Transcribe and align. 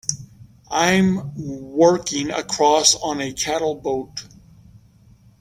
I'm 0.71 1.31
working 1.37 2.31
across 2.31 2.95
on 2.95 3.21
a 3.21 3.33
cattle 3.33 3.75
boat. 3.75 4.23